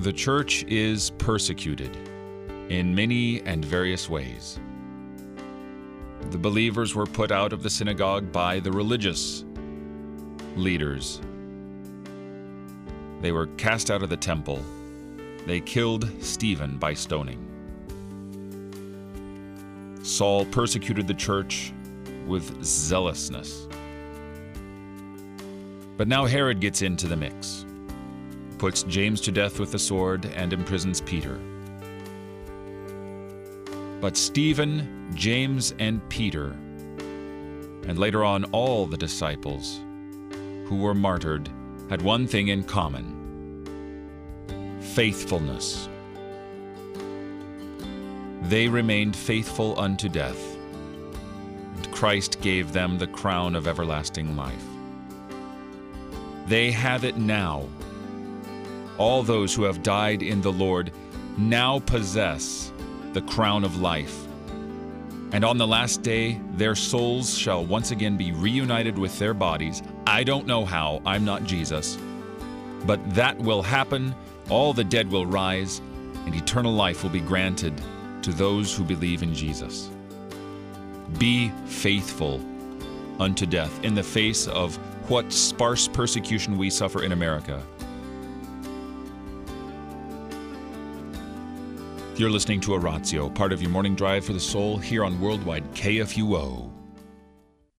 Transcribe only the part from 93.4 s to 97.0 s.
of your morning drive for the soul here on Worldwide KFUO.